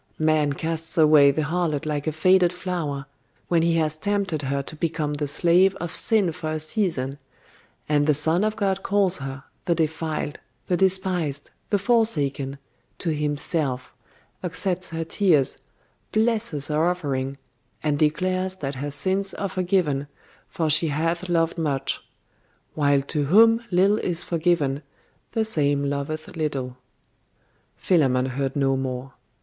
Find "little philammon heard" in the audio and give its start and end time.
26.35-28.55